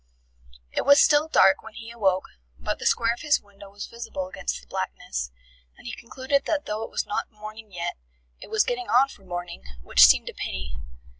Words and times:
It 0.71 0.81
was 0.83 0.99
still 0.99 1.27
dark 1.27 1.61
when 1.61 1.75
he 1.75 1.91
awoke, 1.91 2.29
but 2.57 2.79
the 2.79 2.87
square 2.87 3.13
of 3.13 3.19
his 3.21 3.39
window 3.39 3.69
was 3.69 3.85
visible 3.85 4.27
against 4.27 4.59
the 4.59 4.65
blackness, 4.65 5.29
and 5.77 5.85
he 5.85 5.93
concluded 5.93 6.45
that 6.45 6.65
though 6.65 6.81
it 6.81 6.89
was 6.89 7.05
not 7.05 7.29
morning 7.31 7.71
yet, 7.71 7.97
it 8.39 8.49
was 8.49 8.63
getting 8.63 8.89
on 8.89 9.09
for 9.09 9.23
morning, 9.23 9.61
which 9.83 10.01
seemed 10.07 10.29
a 10.29 10.33
pity. 10.33 10.73